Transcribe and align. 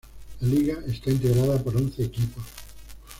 La 0.39 0.47
liga 0.47 0.79
está 0.87 1.11
integrada 1.11 1.61
por 1.63 1.77
once 1.77 2.03
equipos. 2.03 2.43